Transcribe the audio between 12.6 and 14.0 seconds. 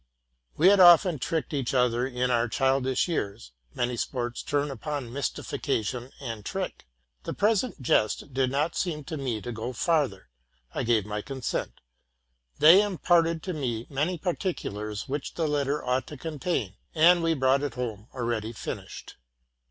imparted to me